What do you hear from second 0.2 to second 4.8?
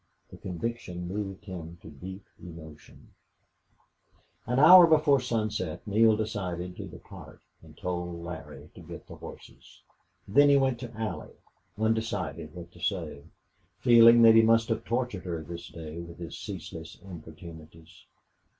The conviction moved him to deep emotion. An